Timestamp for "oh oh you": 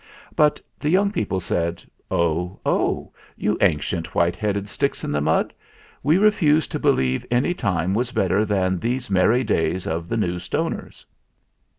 2.09-3.55